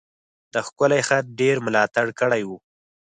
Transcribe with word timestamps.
د 0.53 0.55
ښکلی 0.67 1.01
خط 1.07 1.25
ډیر 1.39 1.55
ملاتړ 1.65 2.07
کړی 2.19 2.41
و. 2.47 2.49